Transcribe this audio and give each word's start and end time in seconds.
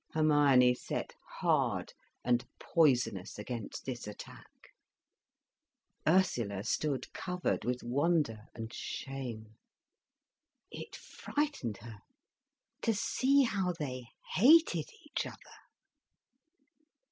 Hermione 0.13 0.73
set 0.73 1.13
hard 1.41 1.93
and 2.25 2.43
poisonous 2.57 3.37
against 3.37 3.85
this 3.85 4.07
attack. 4.07 4.69
Ursula 6.07 6.63
stood 6.63 7.13
covered 7.13 7.63
with 7.63 7.83
wonder 7.83 8.47
and 8.55 8.73
shame. 8.73 9.57
It 10.71 10.95
frightened 10.95 11.77
her, 11.85 11.99
to 12.81 12.95
see 12.95 13.43
how 13.43 13.73
they 13.73 14.07
hated 14.33 14.89
each 15.05 15.27
other. 15.27 15.57